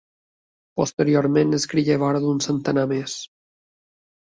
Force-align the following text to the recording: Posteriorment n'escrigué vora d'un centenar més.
Posteriorment 0.79 1.51
n'escrigué 1.55 1.99
vora 2.05 2.23
d'un 2.25 2.43
centenar 2.49 2.89
més. 2.95 3.21